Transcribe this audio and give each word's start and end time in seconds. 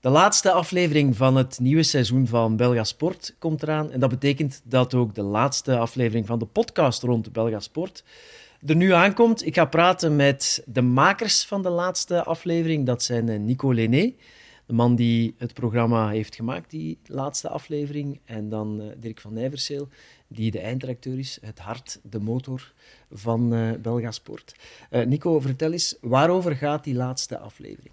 De 0.00 0.08
laatste 0.08 0.52
aflevering 0.52 1.16
van 1.16 1.36
het 1.36 1.58
nieuwe 1.58 1.82
seizoen 1.82 2.26
van 2.26 2.56
Belga 2.56 2.84
Sport 2.84 3.34
komt 3.38 3.62
eraan. 3.62 3.90
En 3.90 4.00
dat 4.00 4.10
betekent 4.10 4.60
dat 4.64 4.94
ook 4.94 5.14
de 5.14 5.22
laatste 5.22 5.78
aflevering 5.78 6.26
van 6.26 6.38
de 6.38 6.46
podcast 6.46 7.02
rond 7.02 7.32
Belga 7.32 7.60
Sport 7.60 8.04
er 8.66 8.76
nu 8.76 8.92
aankomt. 8.92 9.46
Ik 9.46 9.54
ga 9.54 9.64
praten 9.64 10.16
met 10.16 10.62
de 10.66 10.82
makers 10.82 11.44
van 11.44 11.62
de 11.62 11.68
laatste 11.68 12.24
aflevering. 12.24 12.86
Dat 12.86 13.02
zijn 13.02 13.28
eh, 13.28 13.38
Nico 13.38 13.72
Lené, 13.72 14.12
de 14.66 14.72
man 14.72 14.94
die 14.94 15.34
het 15.38 15.54
programma 15.54 16.08
heeft 16.08 16.34
gemaakt, 16.34 16.70
die 16.70 16.98
laatste 17.06 17.48
aflevering. 17.48 18.20
En 18.24 18.48
dan 18.48 18.80
eh, 18.80 18.86
Dirk 18.96 19.20
van 19.20 19.32
Nijverseel, 19.32 19.88
die 20.28 20.50
de 20.50 20.60
eindredacteur 20.60 21.18
is, 21.18 21.38
het 21.40 21.58
hart, 21.58 22.00
de 22.02 22.20
motor 22.20 22.72
van 23.10 23.54
uh, 23.54 23.70
Belga 23.82 24.10
Sport. 24.10 24.54
Nico, 24.90 25.40
vertel 25.40 25.72
eens, 25.72 25.96
waarover 26.00 26.56
gaat 26.56 26.84
die 26.84 26.94
laatste 26.94 27.38
aflevering? 27.38 27.92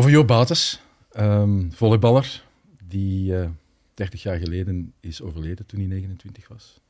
Over 0.00 0.12
Jo 0.12 0.24
Bates, 0.24 0.80
um, 1.16 1.72
volleyballer, 1.72 2.44
die 2.84 3.32
uh, 3.32 3.48
30 3.94 4.22
jaar 4.22 4.38
geleden 4.38 4.92
is 5.00 5.22
overleden 5.22 5.66
toen 5.66 5.78
hij 5.78 5.88
29 5.88 6.48
was. 6.48 6.80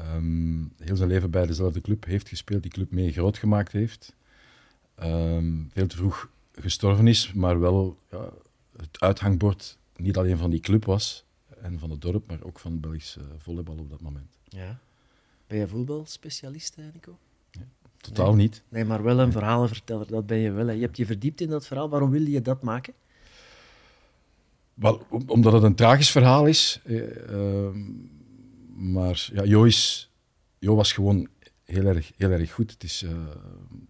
Um, 0.00 0.72
heel 0.78 0.96
zijn 0.96 1.08
leven 1.08 1.30
bij 1.30 1.46
dezelfde 1.46 1.80
club 1.80 2.04
heeft 2.04 2.28
gespeeld, 2.28 2.62
die 2.62 2.70
club 2.70 2.90
mee 2.90 3.12
groot 3.12 3.38
gemaakt 3.38 3.72
heeft. 3.72 4.14
Um, 5.02 5.70
veel 5.72 5.86
te 5.86 5.96
vroeg 5.96 6.30
gestorven 6.52 7.06
is, 7.06 7.32
maar 7.32 7.60
wel 7.60 7.98
ja, 8.10 8.32
het 8.76 9.00
uithangbord 9.00 9.78
niet 9.96 10.16
alleen 10.16 10.38
van 10.38 10.50
die 10.50 10.60
club 10.60 10.84
was 10.84 11.24
en 11.60 11.78
van 11.78 11.90
het 11.90 12.00
dorp, 12.00 12.26
maar 12.26 12.42
ook 12.42 12.58
van 12.58 12.72
het 12.72 12.80
Belgisch 12.80 13.16
uh, 13.16 13.24
volleybal 13.38 13.76
op 13.78 13.90
dat 13.90 14.00
moment. 14.00 14.38
Ja. 14.44 14.80
Ben 15.46 15.58
je 15.58 15.68
voetbalspecialist, 15.68 16.76
Nico? 16.76 17.18
Totaal 18.00 18.34
nee. 18.34 18.36
niet. 18.36 18.62
Nee, 18.68 18.84
maar 18.84 19.02
wel 19.02 19.18
een 19.18 19.32
verhalenverteller, 19.32 20.06
dat 20.06 20.26
ben 20.26 20.38
je 20.38 20.50
wel. 20.50 20.66
Hè. 20.66 20.72
Je 20.72 20.80
hebt 20.80 20.96
je 20.96 21.06
verdiept 21.06 21.40
in 21.40 21.48
dat 21.48 21.66
verhaal. 21.66 21.88
Waarom 21.88 22.10
wilde 22.10 22.30
je 22.30 22.42
dat 22.42 22.62
maken? 22.62 22.94
Wel, 24.74 25.02
omdat 25.26 25.52
het 25.52 25.62
een 25.62 25.74
tragisch 25.74 26.10
verhaal 26.10 26.46
is. 26.46 26.80
Eh, 26.84 27.30
uh, 27.30 27.68
maar 28.74 29.28
ja, 29.32 29.44
Jo, 29.44 29.64
is, 29.64 30.10
jo 30.58 30.74
was 30.74 30.92
gewoon 30.92 31.28
heel 31.64 31.84
erg, 31.84 32.12
heel 32.16 32.30
erg 32.30 32.52
goed. 32.52 32.70
Het 32.70 32.82
is, 32.82 33.02
uh, 33.02 33.10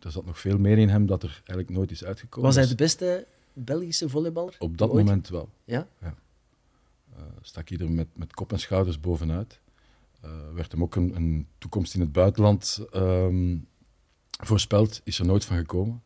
er 0.00 0.10
zat 0.10 0.24
nog 0.24 0.40
veel 0.40 0.58
meer 0.58 0.78
in 0.78 0.88
hem 0.88 1.06
dat 1.06 1.22
er 1.22 1.42
eigenlijk 1.44 1.70
nooit 1.70 1.90
is 1.90 2.04
uitgekomen. 2.04 2.46
Was 2.46 2.58
hij 2.58 2.66
de 2.66 2.74
beste 2.74 3.26
Belgische 3.52 4.08
volleyballer? 4.08 4.56
Op 4.58 4.78
dat 4.78 4.90
ooit? 4.90 5.04
moment 5.04 5.28
wel. 5.28 5.48
Ja? 5.64 5.88
ja. 6.00 6.14
Uh, 7.16 7.22
stak 7.40 7.68
hij 7.68 7.78
er 7.78 7.90
met, 7.90 8.08
met 8.12 8.34
kop 8.34 8.52
en 8.52 8.58
schouders 8.58 9.00
bovenuit. 9.00 9.60
Werd 10.54 10.72
hem 10.72 10.82
ook 10.82 10.94
een, 10.94 11.16
een, 11.16 11.46
toekomst 11.58 11.94
in 11.94 12.00
het 12.00 12.12
buitenland 12.12 12.86
um, 12.94 13.66
voorspeld. 14.46 15.00
Is 15.04 15.18
er 15.18 15.26
nooit 15.26 15.44
van 15.44 15.56
gekomen. 15.56 16.02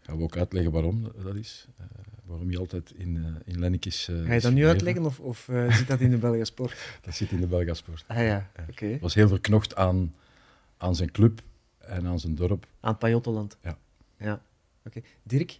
Gaan 0.00 0.16
we 0.16 0.22
ook 0.22 0.36
uitleggen 0.36 0.72
waarom 0.72 1.12
dat 1.24 1.34
is. 1.34 1.66
Uh, 1.80 1.86
waarom 2.24 2.50
je 2.50 2.58
altijd 2.58 2.92
in, 2.96 3.16
uh, 3.16 3.26
in 3.44 3.58
Lennik 3.58 3.84
is. 3.84 4.08
Ga 4.24 4.34
je 4.34 4.40
dat 4.40 4.52
nu 4.52 4.66
uitleggen 4.66 5.04
of, 5.04 5.20
of 5.20 5.48
uh, 5.48 5.76
zit 5.76 5.86
dat 5.86 6.00
in 6.00 6.10
de 6.10 6.16
Belga 6.16 6.44
Sport? 6.44 6.74
dat 7.04 7.14
zit 7.14 7.30
in 7.30 7.40
de 7.40 7.46
Belga 7.46 7.74
Sport. 7.74 8.04
Ah 8.06 8.16
ja, 8.16 8.50
oké. 8.60 8.70
Okay. 8.70 8.98
was 9.00 9.14
heel 9.14 9.28
verknocht 9.28 9.76
aan, 9.76 10.14
aan 10.76 10.94
zijn 10.94 11.10
club 11.10 11.42
en 11.78 12.06
aan 12.06 12.20
zijn 12.20 12.34
dorp. 12.34 12.66
Aan 12.80 12.90
het 12.90 12.98
Pajottenland. 12.98 13.56
Ja. 13.62 13.78
ja. 14.18 14.32
Oké. 14.84 14.98
Okay. 14.98 15.10
Dirk, 15.22 15.58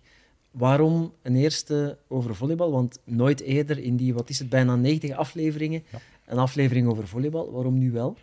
waarom 0.50 1.12
een 1.22 1.36
eerste 1.36 1.98
over 2.08 2.34
volleybal? 2.34 2.70
Want 2.70 2.98
nooit 3.04 3.40
eerder 3.40 3.78
in 3.78 3.96
die, 3.96 4.14
wat 4.14 4.28
is 4.28 4.38
het, 4.38 4.48
bijna 4.48 4.76
90 4.76 5.10
afleveringen, 5.10 5.82
ja. 5.90 6.00
een 6.26 6.38
aflevering 6.38 6.88
over 6.88 7.08
volleybal. 7.08 7.52
Waarom 7.52 7.78
nu 7.78 7.90
wel? 7.90 8.16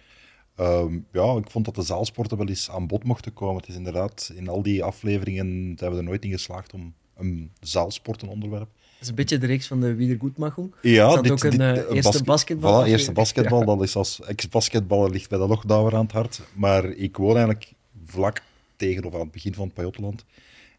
Um, 0.60 1.06
ja, 1.12 1.36
ik 1.36 1.50
vond 1.50 1.66
dat 1.66 1.76
de 1.76 1.82
zaalsporten 1.82 2.38
wel 2.38 2.48
eens 2.48 2.70
aan 2.70 2.88
bod 2.88 3.04
mochten 3.04 3.34
komen. 3.34 3.56
Het 3.56 3.70
is 3.70 3.76
inderdaad, 3.76 4.32
in 4.36 4.48
al 4.48 4.62
die 4.62 4.84
afleveringen 4.84 5.76
zijn 5.78 5.92
we 5.92 5.98
er 5.98 6.04
nooit 6.04 6.24
in 6.24 6.32
geslaagd 6.32 6.74
om 6.74 6.94
een 7.16 7.52
zaalsportenonderwerp. 7.60 8.70
Dat 8.74 9.02
is 9.02 9.08
een 9.08 9.16
beetje 9.16 9.38
de 9.38 9.46
reeks 9.46 9.68
van 9.68 9.80
de 9.80 9.96
Wiedergoedmachung. 9.96 10.76
Ja, 10.82 11.08
is 11.08 11.14
dat 11.14 11.24
dit, 11.24 11.32
ook 11.32 11.44
een 11.44 11.50
dit, 11.50 11.60
uh, 11.60 11.68
eerste 11.76 12.02
basket, 12.02 12.26
basketbal. 12.26 12.84
Voilà, 12.84 12.88
eerste 12.88 13.12
basketbal, 13.12 13.60
ja. 13.60 13.66
dat 13.66 13.82
is 13.82 13.96
als 13.96 14.22
ex-basketballer 14.22 15.10
ligt 15.10 15.30
bij 15.30 15.40
de 15.40 15.48
Lochdawer 15.48 15.96
aan 15.96 16.04
het 16.04 16.12
hart. 16.12 16.42
Maar 16.54 16.86
ik 16.86 17.18
woon 17.18 17.36
eigenlijk 17.36 17.74
vlak 18.06 18.42
tegen 18.76 19.04
of 19.04 19.14
aan 19.14 19.20
het 19.20 19.32
begin 19.32 19.54
van 19.54 19.66
het 19.66 19.74
Pajottenland. 19.74 20.26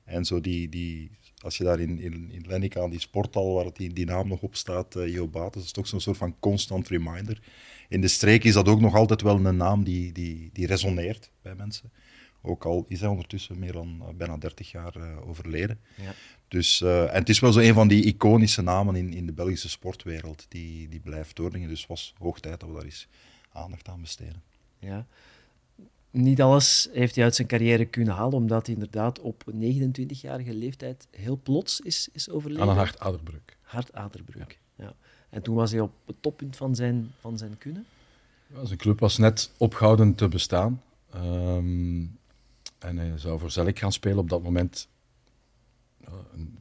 En 0.04 0.24
zo 0.24 0.40
die, 0.40 0.68
die, 0.68 1.10
als 1.44 1.56
je 1.56 1.64
daar 1.64 1.80
in, 1.80 2.00
in, 2.00 2.30
in 2.30 2.44
Lennik 2.46 2.76
aan 2.76 2.90
die 2.90 3.00
sporthal 3.00 3.54
waar 3.54 3.72
die, 3.72 3.92
die 3.92 4.06
naam 4.06 4.28
nog 4.28 4.42
op 4.42 4.56
staat, 4.56 4.96
uh, 4.96 5.14
Jo 5.14 5.28
Bates, 5.28 5.64
is 5.64 5.72
toch 5.72 5.86
zo'n 5.86 6.00
soort 6.00 6.16
van 6.16 6.38
constant 6.38 6.88
reminder. 6.88 7.42
In 7.88 8.00
de 8.00 8.08
streek 8.08 8.44
is 8.44 8.52
dat 8.52 8.68
ook 8.68 8.80
nog 8.80 8.94
altijd 8.94 9.22
wel 9.22 9.46
een 9.46 9.56
naam 9.56 9.84
die, 9.84 10.12
die, 10.12 10.50
die 10.52 10.66
resoneert 10.66 11.30
bij 11.42 11.54
mensen. 11.54 11.92
Ook 12.42 12.64
al 12.64 12.84
is 12.88 13.00
hij 13.00 13.08
ondertussen 13.08 13.58
meer 13.58 13.72
dan 13.72 13.98
uh, 14.00 14.08
bijna 14.16 14.36
30 14.36 14.70
jaar 14.70 14.96
uh, 14.96 15.28
overleden. 15.28 15.80
Ja. 15.96 16.14
Dus, 16.48 16.80
uh, 16.80 17.02
en 17.02 17.18
het 17.18 17.28
is 17.28 17.40
wel 17.40 17.52
zo 17.52 17.60
een 17.60 17.74
van 17.74 17.88
die 17.88 18.04
iconische 18.04 18.62
namen 18.62 18.96
in, 18.96 19.12
in 19.12 19.26
de 19.26 19.32
Belgische 19.32 19.68
sportwereld 19.68 20.46
die, 20.48 20.88
die 20.88 21.00
blijft 21.00 21.36
doordringen. 21.36 21.68
Dus 21.68 21.78
het 21.78 21.88
was 21.88 22.14
hoog 22.18 22.40
tijd 22.40 22.60
dat 22.60 22.68
we 22.68 22.74
daar 22.74 22.84
eens 22.84 23.08
aandacht 23.52 23.88
aan 23.88 24.00
besteden. 24.00 24.42
Ja. 24.78 25.06
Niet 26.14 26.42
alles 26.42 26.88
heeft 26.92 27.14
hij 27.14 27.24
uit 27.24 27.34
zijn 27.34 27.48
carrière 27.48 27.84
kunnen 27.84 28.14
halen, 28.14 28.34
omdat 28.34 28.66
hij 28.66 28.74
inderdaad 28.74 29.20
op 29.20 29.44
29-jarige 29.54 30.54
leeftijd 30.54 31.08
heel 31.10 31.40
plots 31.42 31.80
is, 31.80 32.08
is 32.12 32.30
overleden. 32.30 32.62
Aan 32.62 32.68
een 32.68 32.76
hartaderbreuk. 32.76 33.56
Hartaderbreuk, 33.62 34.58
ja. 34.76 34.84
ja. 34.84 34.94
En 35.30 35.42
toen 35.42 35.54
was 35.54 35.70
hij 35.70 35.80
op 35.80 35.92
het 36.06 36.16
toppunt 36.20 36.56
van 36.56 36.74
zijn, 36.74 37.12
van 37.20 37.38
zijn 37.38 37.58
kunnen? 37.58 37.86
Ja, 38.46 38.64
zijn 38.64 38.78
club 38.78 39.00
was 39.00 39.18
net 39.18 39.50
opgehouden 39.56 40.14
te 40.14 40.28
bestaan. 40.28 40.82
Um, 41.14 42.18
en 42.78 42.96
hij 42.96 43.18
zou 43.18 43.38
voor 43.38 43.50
Zelk 43.50 43.78
gaan 43.78 43.92
spelen 43.92 44.18
op 44.18 44.28
dat 44.28 44.42
moment. 44.42 44.88
Uh, 46.04 46.14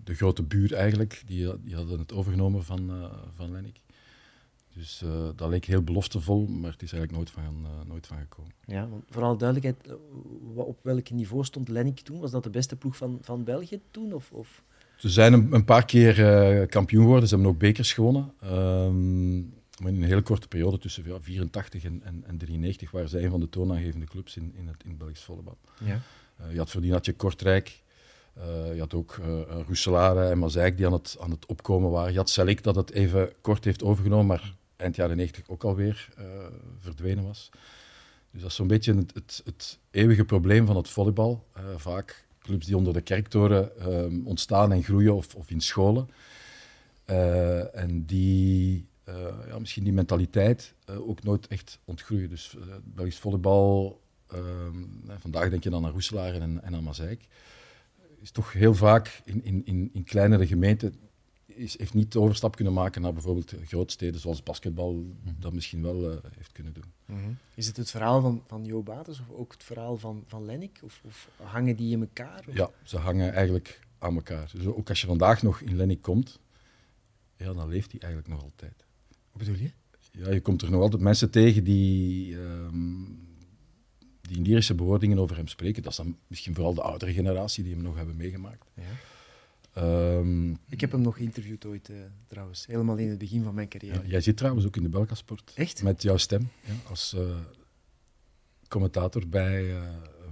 de 0.03 0.15
grote 0.15 0.43
buur 0.43 0.73
eigenlijk, 0.73 1.23
die, 1.25 1.63
die 1.63 1.75
hadden 1.75 1.99
het 1.99 2.13
overgenomen 2.13 2.63
van, 2.63 2.89
uh, 2.89 3.05
van 3.35 3.51
Lennik. 3.51 3.79
Dus 4.73 5.01
uh, 5.05 5.29
dat 5.35 5.49
leek 5.49 5.65
heel 5.65 5.81
beloftevol, 5.81 6.47
maar 6.47 6.71
het 6.71 6.81
is 6.81 6.93
eigenlijk 6.93 7.11
nooit 7.11 7.31
van, 7.31 7.67
nooit 7.87 8.07
van 8.07 8.17
gekomen. 8.17 8.51
Ja, 8.65 8.87
want 8.87 9.03
voor 9.09 9.23
alle 9.23 9.37
duidelijkheid, 9.37 9.99
op 10.55 10.79
welk 10.81 11.09
niveau 11.09 11.43
stond 11.43 11.67
Lennik 11.67 11.99
toen? 11.99 12.19
Was 12.19 12.31
dat 12.31 12.43
de 12.43 12.49
beste 12.49 12.75
ploeg 12.75 12.97
van, 12.97 13.17
van 13.21 13.43
België 13.43 13.81
toen? 13.91 14.13
Of, 14.13 14.31
of? 14.31 14.63
Ze 14.97 15.09
zijn 15.09 15.33
een, 15.33 15.53
een 15.53 15.65
paar 15.65 15.85
keer 15.85 16.67
kampioen 16.67 17.03
geworden, 17.03 17.27
ze 17.27 17.35
hebben 17.35 17.53
ook 17.53 17.59
bekers 17.59 17.93
gewonnen. 17.93 18.33
Um, 18.43 19.53
maar 19.79 19.91
in 19.91 20.01
een 20.01 20.07
hele 20.07 20.21
korte 20.21 20.47
periode 20.47 20.77
tussen 20.77 21.03
ja, 21.05 21.19
84 21.19 21.83
en, 21.83 22.01
en, 22.03 22.23
en 22.27 22.37
93 22.37 22.91
waren 22.91 23.09
zij 23.09 23.23
een 23.23 23.29
van 23.29 23.39
de 23.39 23.49
toonaangevende 23.49 24.05
clubs 24.05 24.37
in, 24.37 24.53
in, 24.55 24.67
het, 24.67 24.83
in 24.85 24.97
Belgisch 24.97 25.23
volleybal. 25.23 25.57
Ja. 25.79 26.01
Je 26.49 26.57
had 26.57 26.69
Verdinatje 26.69 27.13
Kortrijk, 27.13 27.81
uh, 28.37 28.73
je 28.73 28.79
had 28.79 28.93
ook 28.93 29.19
uh, 29.21 29.41
Roeselare 29.67 30.29
en 30.29 30.37
Mazeik 30.37 30.77
die 30.77 30.85
aan 30.85 30.93
het, 30.93 31.17
aan 31.19 31.31
het 31.31 31.45
opkomen 31.45 31.89
waren. 31.89 32.11
Je 32.11 32.17
had 32.17 32.29
Selik 32.29 32.63
dat 32.63 32.75
het 32.75 32.91
even 32.91 33.33
kort 33.41 33.63
heeft 33.63 33.83
overgenomen, 33.83 34.25
maar 34.25 34.55
eind 34.83 34.95
jaren 34.95 35.17
90 35.17 35.49
ook 35.49 35.63
alweer 35.63 36.09
verdwenen 36.79 37.23
was. 37.23 37.49
Dus 38.31 38.41
dat 38.41 38.49
is 38.49 38.55
zo'n 38.55 38.67
beetje 38.67 38.95
het, 38.95 39.41
het, 39.45 39.79
eeuwige 39.91 40.25
probleem 40.25 40.65
van 40.65 40.75
het 40.75 40.89
volleybal. 40.89 41.47
vaak 41.75 42.25
clubs 42.39 42.65
die 42.65 42.77
onder 42.77 42.93
de 42.93 43.01
kerktoren 43.01 43.71
ontstaan 44.25 44.71
en 44.71 44.83
groeien 44.83 45.15
of, 45.15 45.35
of 45.35 45.49
in 45.49 45.61
scholen. 45.61 46.09
en 47.73 48.03
die 48.05 48.87
uh, 49.09 49.15
ja, 49.47 49.59
misschien 49.59 49.83
die 49.83 49.93
mentaliteit 49.93 50.73
uh, 50.89 51.09
ook 51.09 51.23
nooit 51.23 51.47
echt 51.47 51.79
ontgroeien. 51.85 52.29
Dus 52.29 52.55
uh, 52.57 52.63
Belgisch 52.83 53.19
volleybal, 53.19 54.01
vandaag 55.19 55.49
denk 55.49 55.63
je 55.63 55.69
dan 55.69 55.85
aan 55.85 55.91
Roeselaar 55.91 56.33
en, 56.33 56.63
en 56.63 56.75
aan 56.75 56.83
Mazeik, 56.83 57.27
is 58.21 58.31
toch 58.31 58.53
heel 58.53 58.73
vaak 58.73 59.21
in, 59.25 59.43
in, 59.43 59.65
in, 59.65 59.89
in 59.93 60.03
kleinere 60.03 60.47
gemeenten, 60.47 60.95
is, 61.55 61.77
heeft 61.77 61.93
niet 61.93 62.11
de 62.11 62.19
overstap 62.19 62.55
kunnen 62.55 62.73
maken 62.73 63.01
naar 63.01 63.13
bijvoorbeeld 63.13 63.55
grootsteden 63.65 64.19
zoals 64.19 64.43
basketbal 64.43 64.93
mm 64.93 65.17
-hmm. 65.23 65.35
dat 65.39 65.53
misschien 65.53 65.81
wel 65.81 66.19
heeft 66.35 66.51
kunnen 66.51 66.73
doen. 66.73 66.93
Mm 67.05 67.23
-hmm. 67.23 67.37
Is 67.55 67.67
het 67.67 67.77
het 67.77 67.91
verhaal 67.91 68.21
van, 68.21 68.43
van 68.47 68.65
Jo 68.65 68.83
Bates 68.83 69.19
of 69.19 69.29
ook 69.29 69.51
het 69.51 69.63
verhaal 69.63 69.97
van, 69.97 70.23
van 70.27 70.45
Lennik? 70.45 70.79
Of, 70.83 71.01
of 71.05 71.29
hangen 71.35 71.75
die 71.75 71.91
in 71.91 72.01
elkaar? 72.01 72.43
Of? 72.47 72.55
Ja, 72.55 72.69
ze 72.83 72.97
hangen 72.97 73.33
eigenlijk 73.33 73.79
aan 73.99 74.15
elkaar. 74.15 74.51
Dus 74.53 74.65
ook 74.65 74.89
als 74.89 75.01
je 75.01 75.07
vandaag 75.07 75.41
nog 75.41 75.61
in 75.61 75.75
Lennik 75.75 76.01
komt, 76.01 76.39
ja, 77.37 77.53
dan 77.53 77.69
leeft 77.69 77.91
hij 77.91 78.01
eigenlijk 78.01 78.33
nog 78.33 78.43
altijd. 78.43 78.85
Wat 79.31 79.37
bedoel 79.37 79.61
je? 79.61 79.71
Ja, 80.11 80.31
je 80.31 80.41
komt 80.41 80.61
er 80.61 80.71
nog 80.71 80.81
altijd 80.81 81.01
mensen 81.01 81.29
tegen 81.29 81.63
die, 81.63 82.35
um, 82.35 83.19
die 84.21 84.37
in 84.37 84.43
lyrische 84.43 84.75
bewoordingen 84.75 85.19
over 85.19 85.35
hem 85.35 85.47
spreken. 85.47 85.83
Dat 85.83 85.91
is 85.91 85.97
dan 85.97 86.17
misschien 86.27 86.55
vooral 86.55 86.73
de 86.73 86.81
oudere 86.81 87.13
generatie 87.13 87.63
die 87.63 87.73
hem 87.73 87.83
nog 87.83 87.95
hebben 87.95 88.15
meegemaakt. 88.15 88.65
Ja. 88.73 88.83
Um, 89.77 90.57
ik 90.69 90.81
heb 90.81 90.91
hem 90.91 91.01
nog 91.01 91.15
geïnterviewd 91.15 91.65
ooit, 91.65 91.89
uh, 91.89 91.97
trouwens. 92.27 92.65
Helemaal 92.65 92.97
in 92.97 93.09
het 93.09 93.17
begin 93.17 93.43
van 93.43 93.53
mijn 93.53 93.67
carrière. 93.67 94.01
Ja, 94.01 94.07
jij 94.07 94.21
zit 94.21 94.37
trouwens 94.37 94.65
ook 94.65 94.75
in 94.75 94.83
de 94.83 94.89
Belgasport. 94.89 95.51
Echt? 95.55 95.83
Met 95.83 96.01
jouw 96.01 96.17
stem. 96.17 96.49
Ja, 96.61 96.73
als 96.89 97.13
uh, 97.17 97.35
commentator 98.67 99.27
bij 99.27 99.63
uh, 99.63 99.81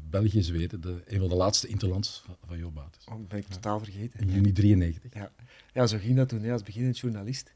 België-Zweden. 0.09 0.81
De, 0.81 1.03
een 1.07 1.19
van 1.19 1.29
de 1.29 1.35
laatste 1.35 1.67
interlands 1.67 2.21
van, 2.25 2.35
van 2.47 2.57
Jo 2.57 2.71
Bates. 2.71 3.05
Oh, 3.05 3.27
ben 3.27 3.39
ik 3.39 3.47
totaal 3.47 3.79
vergeten. 3.79 4.19
In 4.19 4.29
juni 4.29 4.51
93. 4.51 5.13
Ja. 5.13 5.31
ja, 5.73 5.87
zo 5.87 5.97
ging 5.97 6.15
dat 6.15 6.29
toen, 6.29 6.41
hè, 6.41 6.51
als 6.51 6.63
beginnend 6.63 6.99
journalist. 6.99 7.53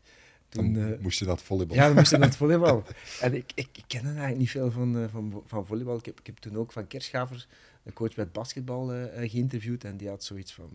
Toen, 0.49 0.73
dan 0.73 0.83
uh, 0.83 0.99
moest 0.99 1.19
je 1.19 1.25
naar 1.25 1.35
het 1.35 1.43
volleybal. 1.43 1.75
Ja, 1.75 1.85
dan 1.85 1.95
moest 1.95 2.11
je 2.11 2.17
naar 2.17 2.27
het 2.27 2.37
volleybal. 2.43 2.83
en 3.21 3.33
ik, 3.33 3.51
ik, 3.55 3.69
ik 3.71 3.83
ken 3.87 4.05
eigenlijk 4.05 4.37
niet 4.37 4.49
veel 4.49 4.71
van, 4.71 5.09
van, 5.11 5.43
van 5.45 5.65
volleybal. 5.65 5.97
Ik 5.97 6.05
heb, 6.05 6.19
ik 6.19 6.25
heb 6.25 6.37
toen 6.37 6.57
ook 6.57 6.71
van 6.71 6.87
Kerschavers, 6.87 7.47
een 7.83 7.93
coach 7.93 8.15
bij 8.15 8.23
het 8.23 8.33
basketbal, 8.33 8.95
uh, 8.95 9.29
geïnterviewd. 9.29 9.83
En 9.83 9.97
die 9.97 10.07
had 10.07 10.23
zoiets 10.23 10.53
van... 10.53 10.69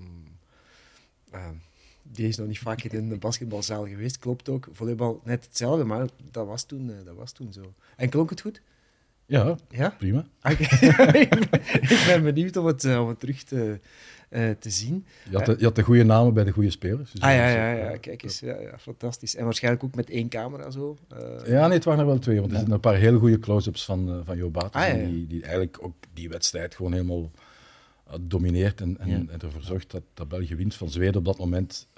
die 2.03 2.29
is 2.29 2.37
nog 2.37 2.47
niet 2.47 2.59
vaak 2.59 2.82
in 2.82 3.09
de 3.09 3.17
basketbalzaal 3.17 3.87
geweest, 3.87 4.19
klopt 4.19 4.49
ook. 4.49 4.69
Volleybal 4.73 5.21
net 5.25 5.44
hetzelfde, 5.44 5.85
maar 5.85 6.06
dat 6.31 6.47
was 6.47 6.65
toen, 6.65 6.93
dat 7.05 7.15
was 7.15 7.32
toen 7.32 7.53
zo. 7.53 7.73
En 7.97 8.09
klonk 8.09 8.31
het 8.31 8.41
goed? 8.41 8.61
Ja, 9.27 9.56
Ja? 9.69 9.94
prima. 9.99 10.27
Ik 11.81 12.03
ben 12.06 12.23
benieuwd 12.23 12.56
om 12.56 12.67
het, 12.67 12.85
om 12.85 13.09
het 13.09 13.21
terug 13.21 13.43
te, 13.43 13.81
uh, 14.31 14.50
te 14.59 14.71
zien. 14.71 15.06
Je 15.31 15.37
had, 15.37 15.47
de, 15.47 15.55
je 15.59 15.65
had 15.65 15.75
de 15.75 15.82
goede 15.82 16.03
namen 16.05 16.35
bij 16.35 16.44
de 16.44 16.50
goede 16.50 16.71
spelers. 16.71 17.11
Dus 17.12 17.21
ah 17.21 17.31
ja, 17.35 17.49
ja, 17.49 17.73
ja, 17.73 17.97
kijk 17.97 18.23
eens. 18.23 18.41
Ja, 18.41 18.61
ja, 18.61 18.79
fantastisch. 18.79 19.37
En 19.37 19.44
waarschijnlijk 19.44 19.85
ook 19.85 19.94
met 19.94 20.11
één 20.11 20.29
camera 20.29 20.71
zo. 20.71 20.97
Uh, 21.12 21.19
ja, 21.47 21.67
nee, 21.67 21.76
het 21.76 21.85
waren 21.85 22.00
er 22.00 22.06
wel 22.06 22.19
twee. 22.19 22.38
Want 22.38 22.50
er 22.50 22.56
zitten 22.56 22.75
een 22.75 22.81
paar 22.81 22.97
hele 22.97 23.19
goede 23.19 23.38
close-ups 23.38 23.85
van, 23.85 24.23
van 24.25 24.37
Jo 24.37 24.50
Bates. 24.50 24.83
Ah, 24.83 24.94
die, 24.94 25.26
die 25.26 25.43
eigenlijk 25.43 25.79
ook 25.81 25.94
die 26.15 26.29
wedstrijd 26.29 26.75
gewoon 26.75 26.93
helemaal 26.93 27.31
domineert 28.21 28.81
en, 28.81 28.99
en, 28.99 29.09
Ja. 29.09 29.17
en 29.17 29.41
ervoor 29.41 29.62
zorgt 29.62 29.91
dat, 29.91 30.03
dat 30.15 30.29
België 30.29 30.55
wint 30.55 30.75
van 30.75 30.91
Zweden 30.91 31.17
op 31.17 31.25
dat 31.25 31.39
moment 31.39 31.89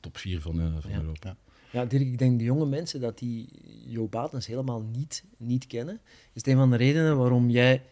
top 0.00 0.16
4 0.16 0.40
van, 0.40 0.56
van 0.80 0.90
Ja. 0.90 1.00
Europa. 1.00 1.36
Ja, 1.70 1.84
Dirk, 1.84 2.02
ik 2.02 2.18
denk 2.18 2.38
de 2.38 2.44
jonge 2.44 2.66
mensen 2.66 3.00
dat 3.00 3.18
die 3.18 3.48
Jo 3.86 4.06
Batens 4.08 4.46
helemaal 4.46 4.82
niet, 4.82 5.24
niet 5.36 5.66
kennen. 5.66 6.00
Is 6.04 6.30
het 6.32 6.46
een 6.46 6.56
van 6.56 6.70
de 6.70 6.76
redenen 6.76 7.16
waarom 7.18 7.50
jij 7.50 7.82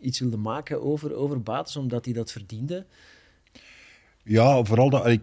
iets 0.00 0.18
wilde 0.18 0.36
maken 0.36 0.82
over, 0.82 1.14
over 1.14 1.42
Batens, 1.42 1.76
omdat 1.76 2.04
hij 2.04 2.14
dat 2.14 2.32
verdiende? 2.32 2.86
Ja, 4.24 4.64
vooral 4.64 4.90
dat. 4.90 5.18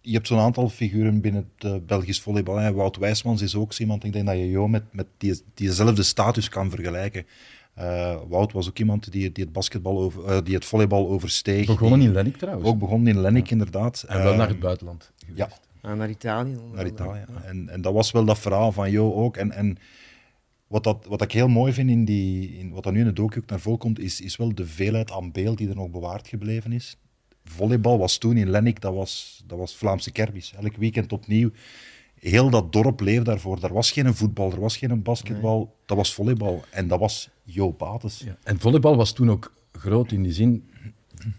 Je 0.00 0.14
hebt 0.14 0.26
zo'n 0.26 0.38
aantal 0.38 0.68
figuren 0.68 1.20
binnen 1.20 1.50
het 1.56 1.64
eh, 1.72 1.76
Belgisch 1.86 2.20
volleybal. 2.20 2.56
Hè. 2.56 2.72
Wout 2.72 2.96
Wijsmans 2.96 3.42
is 3.42 3.54
ook 3.54 3.74
iemand, 3.74 4.04
ik 4.04 4.12
denk 4.12 4.26
dat 4.26 4.36
je 4.36 4.48
Jo 4.50 4.68
met, 4.68 4.82
met 4.92 5.06
die, 5.16 5.40
diezelfde 5.54 6.02
status 6.02 6.48
kan 6.48 6.70
vergelijken. 6.70 7.26
Eh, 7.78 8.16
Wout 8.28 8.52
was 8.52 8.68
ook 8.68 8.78
iemand 8.78 9.12
die, 9.12 9.32
die, 9.32 9.44
het, 9.44 9.52
basketbal 9.52 9.98
over, 9.98 10.24
eh, 10.24 10.38
die 10.44 10.54
het 10.54 10.64
volleybal 10.64 11.08
oversteeg. 11.08 11.66
Begonnen 11.66 12.00
in 12.00 12.12
Lennik 12.12 12.36
trouwens. 12.36 12.68
Ook 12.68 12.78
begonnen 12.78 13.14
in 13.14 13.20
Lennik, 13.20 13.50
inderdaad. 13.50 14.04
en 14.08 14.22
wel 14.22 14.34
naar 14.34 14.48
het 14.48 14.60
buitenland 14.60 15.12
geweest. 15.16 15.38
ja. 15.38 15.48
Ah, 15.80 15.96
naar 15.96 16.10
Italië. 16.10 16.56
naar. 16.72 16.86
Italië. 16.86 17.24
En, 17.44 17.68
en 17.68 17.80
dat 17.80 17.92
was 17.92 18.10
wel 18.10 18.24
dat 18.24 18.38
verhaal 18.38 18.72
van 18.72 18.90
Jo 18.90 19.12
ook. 19.12 19.36
En, 19.36 19.52
en 19.52 19.76
wat, 20.66 20.84
dat, 20.84 21.06
wat 21.08 21.22
ik 21.22 21.32
heel 21.32 21.48
mooi 21.48 21.72
vind 21.72 21.90
in 21.90 22.04
die, 22.04 22.58
in, 22.58 22.70
wat 22.70 22.82
dat 22.82 22.92
nu 22.92 23.00
in 23.00 23.06
het 23.06 23.16
docu 23.16 23.38
ook 23.38 23.50
naar 23.50 23.60
voren 23.60 23.78
komt, 23.78 23.98
is, 23.98 24.20
is 24.20 24.36
wel 24.36 24.54
de 24.54 24.66
veelheid 24.66 25.10
aan 25.10 25.32
beeld 25.32 25.58
die 25.58 25.68
er 25.68 25.74
nog 25.74 25.90
bewaard 25.90 26.28
gebleven 26.28 26.72
is. 26.72 26.96
Volleybal 27.44 27.98
was 27.98 28.18
toen 28.18 28.36
in 28.36 28.50
Lennik, 28.50 28.80
dat 28.80 28.94
was, 28.94 29.42
dat 29.46 29.58
was 29.58 29.76
Vlaamse 29.76 30.12
kermis. 30.12 30.54
Elk 30.60 30.76
weekend 30.76 31.12
opnieuw. 31.12 31.50
Heel 32.20 32.50
dat 32.50 32.72
dorp 32.72 33.00
leefde 33.00 33.24
daarvoor. 33.24 33.58
Er 33.62 33.72
was 33.72 33.90
geen 33.90 34.14
voetbal, 34.14 34.52
er 34.52 34.60
was 34.60 34.76
geen 34.76 35.02
basketbal. 35.02 35.74
Dat 35.86 35.96
was 35.96 36.14
volleybal. 36.14 36.62
En 36.70 36.88
dat 36.88 36.98
was 36.98 37.28
Jo 37.42 37.72
Bates. 37.72 38.18
Ja. 38.18 38.36
En 38.42 38.58
volleybal 38.60 38.96
was 38.96 39.12
toen 39.12 39.30
ook 39.30 39.52
groot 39.72 40.12
in 40.12 40.22
die 40.22 40.32
zin. 40.32 40.70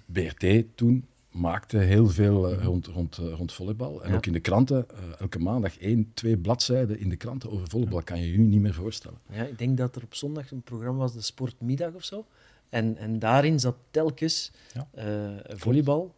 BRT 0.06 0.64
toen 0.76 1.06
maakte 1.32 1.78
heel 1.78 2.08
veel 2.08 2.50
eh, 2.52 2.64
rond, 2.64 2.88
rond, 2.88 3.18
eh, 3.18 3.34
rond 3.34 3.54
volleybal. 3.54 4.04
En 4.04 4.10
Ja. 4.10 4.16
ook 4.16 4.26
in 4.26 4.34
de 4.34 4.40
kranten, 4.40 4.90
eh, 4.90 4.98
elke 5.20 5.40
maandag 5.40 5.78
één, 5.78 6.12
twee 6.14 6.38
bladzijden 6.38 7.00
in 7.00 7.10
de 7.10 7.16
kranten 7.16 7.52
over 7.52 7.68
volleybal. 7.70 8.04
Kan 8.04 8.20
je 8.22 8.32
je 8.32 8.38
nu 8.38 8.44
niet 8.46 8.62
meer 8.62 8.74
voorstellen. 8.74 9.18
Ja, 9.32 9.44
ik 9.44 9.58
denk 9.58 9.78
dat 9.78 9.96
er 9.96 10.04
op 10.04 10.16
zondag 10.16 10.52
een 10.52 10.62
programma 10.62 11.00
was, 11.00 11.14
de 11.14 11.22
Sportmiddag 11.22 11.94
of 11.94 12.04
zo. 12.04 12.26
En, 12.70 12.98
en 12.98 13.20
daarin 13.20 13.60
zat 13.60 13.76
telkens 13.92 14.52
Ja. 14.74 14.88
eh, 14.94 15.56
volleybal, 15.58 16.14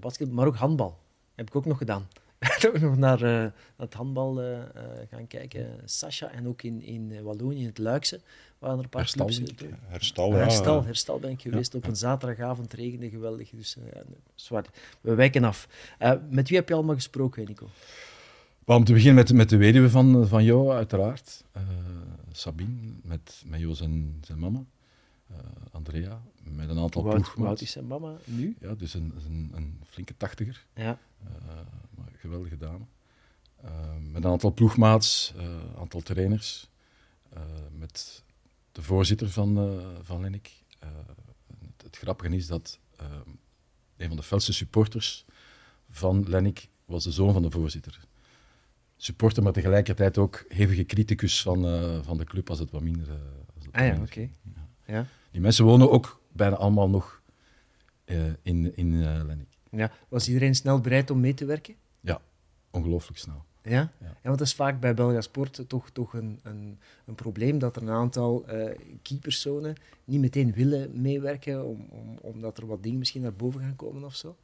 basketbal, 0.00 0.36
maar 0.36 0.46
ook 0.46 0.56
handbal. 0.56 0.98
Heb 1.34 1.46
ik 1.48 1.56
ook 1.56 1.66
nog 1.66 1.78
gedaan. 1.78 2.06
ook 2.66 2.80
nog 2.80 2.96
naar, 2.96 3.22
eh, 3.22 3.30
naar 3.30 3.52
het 3.76 3.94
handbal 3.94 4.40
eh, 4.40 4.62
eh, 4.62 4.68
gaan 5.10 5.26
kijken. 5.26 5.80
Sascha 5.84 6.30
en 6.30 6.48
ook 6.48 6.62
in, 6.62 6.82
in 6.82 7.22
Wallonië, 7.22 7.60
in 7.60 7.66
het 7.66 7.78
Luikse, 7.78 8.20
waren 8.58 8.78
er 8.78 8.84
een 8.84 8.90
paar 8.90 9.00
Herstal, 9.00 9.26
clubs. 9.26 9.50
ik, 9.50 9.68
Herstal, 9.86 10.30
ja. 10.30 10.36
Herstal, 10.36 10.84
herstal 10.84 11.18
ben 11.18 11.30
ik 11.30 11.40
geweest 11.40 11.74
op 11.74 11.86
een 11.86 11.96
zaterdagavond, 11.96 12.72
regende 12.72 13.10
geweldig. 13.10 13.50
Dus 13.50 13.76
zwart. 14.34 14.68
We 15.00 15.14
wijken 15.14 15.44
af. 15.44 15.68
Met 16.28 16.48
wie 16.48 16.58
heb 16.58 16.68
je 16.68 16.74
allemaal 16.74 16.94
gesproken, 16.94 17.44
Nico? 17.46 17.68
Maar 18.64 18.76
om 18.76 18.84
te 18.84 18.92
beginnen 18.92 19.14
met, 19.14 19.32
met 19.32 19.48
de 19.48 19.56
weduwe 19.56 19.90
van, 19.90 20.28
van 20.28 20.44
Jo, 20.44 20.72
uiteraard. 20.72 21.44
Sabine, 22.32 22.92
met, 23.02 23.42
met 23.46 23.60
Jo 23.60 23.72
zijn, 23.72 24.18
zijn 24.20 24.38
mama. 24.38 24.64
Eh, 25.30 25.36
Andrea, 25.70 26.22
met 26.42 26.68
een 26.68 26.78
aantal 26.78 27.02
oud 27.02 27.14
ploegmaats. 27.14 27.62
is 27.62 27.70
zijn 27.70 27.86
mama 27.86 28.16
nu? 28.24 28.56
Ja, 28.60 28.74
dus 28.74 28.94
een, 28.94 29.12
een, 29.26 29.50
een 29.54 29.80
flinke 29.86 30.16
tachtiger. 30.16 30.66
Ja. 30.74 30.98
Eh, 31.24 31.28
maar 31.90 32.08
geweldige 32.16 32.56
dame. 32.56 32.84
Eh, 33.56 33.70
met 34.12 34.24
een 34.24 34.30
aantal 34.30 34.52
ploegmaats, 34.52 35.32
een 35.36 35.76
aantal 35.78 36.00
trainers. 36.00 36.68
met 37.72 38.24
de 38.72 38.82
voorzitter 38.82 39.30
van, 39.30 39.80
van 40.02 40.20
Lennik. 40.20 40.62
Het, 40.78 41.82
het 41.82 41.96
grappige 41.96 42.36
is 42.36 42.46
dat 42.46 42.78
een 43.96 44.08
van 44.08 44.16
de 44.16 44.22
felste 44.22 44.52
supporters 44.52 45.24
van 45.88 46.28
Lennik 46.28 46.68
was 46.84 47.04
de 47.04 47.12
zoon 47.12 47.32
van 47.32 47.42
de 47.42 47.50
voorzitter. 47.50 48.00
Supporter, 48.96 49.42
maar 49.42 49.52
tegelijkertijd 49.52 50.18
ook 50.18 50.44
hevige 50.48 50.84
criticus 50.84 51.42
van, 51.42 51.62
van 52.04 52.18
de 52.18 52.24
club 52.24 52.50
als 52.50 52.58
het 52.58 52.70
wat 52.70 52.82
minder. 52.82 53.08
Ah 53.70 53.86
ja, 53.86 54.00
oké. 54.02 54.30
Ja. 54.86 55.06
Die 55.30 55.40
mensen 55.40 55.64
wonen 55.64 55.90
ook 55.90 56.20
bijna 56.32 56.56
allemaal 56.56 56.88
nog 56.88 57.22
eh, 58.04 58.26
in, 58.42 58.76
in 58.76 59.02
eh, 59.02 59.24
Lennik. 59.24 59.48
Ja. 59.70 59.92
Was 60.08 60.28
iedereen 60.28 60.54
snel 60.54 60.80
bereid 60.80 61.10
om 61.10 61.20
mee 61.20 61.34
te 61.34 61.44
werken? 61.44 61.74
Ja, 62.00 62.20
ongelooflijk 62.70 63.18
snel. 63.18 63.44
Ja? 63.62 63.70
Ja. 63.70 63.90
ja, 64.00 64.16
want 64.22 64.38
dat 64.38 64.46
is 64.46 64.54
vaak 64.54 64.80
bij 64.80 64.94
Belga 64.94 65.20
Sport 65.20 65.64
toch, 65.68 65.90
toch 65.90 66.14
een, 66.14 66.40
een, 66.42 66.78
een 67.04 67.14
probleem 67.14 67.58
dat 67.58 67.76
er 67.76 67.82
een 67.82 67.90
aantal 67.90 68.46
eh 68.46 68.78
keypersonen 69.02 69.74
niet 70.04 70.20
meteen 70.20 70.52
willen 70.52 71.00
meewerken, 71.00 71.64
om, 71.64 71.86
om, 71.90 72.18
omdat 72.20 72.58
er 72.58 72.66
wat 72.66 72.82
dingen 72.82 72.98
misschien 72.98 73.22
naar 73.22 73.34
boven 73.34 73.60
gaan 73.60 73.76
komen 73.76 74.04
of 74.04 74.14
zo. 74.14 74.36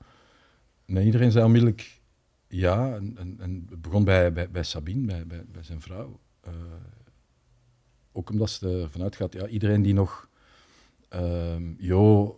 Nee, 0.85 1.05
iedereen 1.05 1.31
zei 1.31 1.45
onmiddellijk 1.45 2.01
ja. 2.49 2.95
En, 2.95 3.17
en, 3.19 3.37
en 3.41 3.67
het 3.71 3.83
begon 3.83 4.05
bij, 4.05 4.33
bij, 4.33 4.51
bij 4.51 4.63
Sabine, 4.63 5.07
bij, 5.07 5.27
bij, 5.27 5.45
bij 5.53 5.63
zijn 5.63 5.81
vrouw. 5.81 6.21
Ook 8.13 8.31
omdat 8.31 8.51
ze 8.51 8.81
ervan 8.83 9.03
uitgaat, 9.03 9.33
ja, 9.33 9.47
iedereen 9.47 9.83
die 9.83 9.95
nog 9.95 10.29
Jo 11.79 12.37